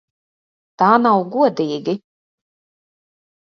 [0.83, 1.97] Tā nav godīgi!